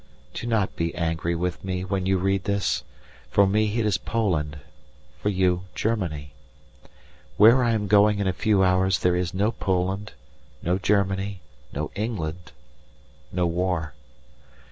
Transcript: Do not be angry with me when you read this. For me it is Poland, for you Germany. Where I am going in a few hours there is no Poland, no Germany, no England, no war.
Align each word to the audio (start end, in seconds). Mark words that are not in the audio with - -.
Do 0.33 0.47
not 0.47 0.75
be 0.75 0.95
angry 0.95 1.35
with 1.35 1.63
me 1.63 1.85
when 1.85 2.07
you 2.07 2.17
read 2.17 2.45
this. 2.45 2.83
For 3.29 3.45
me 3.45 3.79
it 3.79 3.85
is 3.85 3.99
Poland, 3.99 4.57
for 5.21 5.29
you 5.29 5.65
Germany. 5.75 6.33
Where 7.37 7.63
I 7.63 7.73
am 7.73 7.85
going 7.85 8.17
in 8.17 8.25
a 8.25 8.33
few 8.33 8.63
hours 8.63 8.97
there 8.97 9.15
is 9.15 9.31
no 9.31 9.51
Poland, 9.51 10.13
no 10.63 10.79
Germany, 10.79 11.41
no 11.71 11.91
England, 11.93 12.51
no 13.31 13.45
war. 13.45 13.93